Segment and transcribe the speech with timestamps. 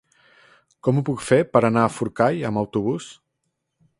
[0.87, 3.13] Com ho puc fer per anar a Forcall amb autobús?